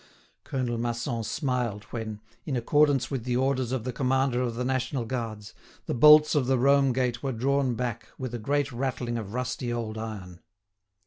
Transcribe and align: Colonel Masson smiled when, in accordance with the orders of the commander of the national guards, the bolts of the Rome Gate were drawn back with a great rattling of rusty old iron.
Colonel 0.43 0.79
Masson 0.79 1.23
smiled 1.23 1.83
when, 1.91 2.21
in 2.43 2.55
accordance 2.55 3.11
with 3.11 3.23
the 3.23 3.35
orders 3.35 3.71
of 3.71 3.83
the 3.83 3.93
commander 3.93 4.41
of 4.41 4.55
the 4.55 4.65
national 4.65 5.05
guards, 5.05 5.53
the 5.85 5.93
bolts 5.93 6.33
of 6.33 6.47
the 6.47 6.57
Rome 6.57 6.91
Gate 6.91 7.21
were 7.21 7.31
drawn 7.31 7.75
back 7.75 8.07
with 8.17 8.33
a 8.33 8.39
great 8.39 8.71
rattling 8.71 9.19
of 9.19 9.35
rusty 9.35 9.71
old 9.71 9.99
iron. 9.99 10.39